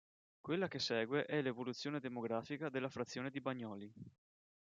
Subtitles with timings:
[0.41, 3.93] Quella che segue è l'evoluzione demografica della frazione di Bagnoli.